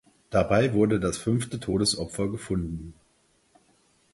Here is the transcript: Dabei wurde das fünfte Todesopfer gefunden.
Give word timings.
Dabei 0.31 0.73
wurde 0.73 0.99
das 0.99 1.19
fünfte 1.19 1.59
Todesopfer 1.59 2.27
gefunden. 2.27 2.95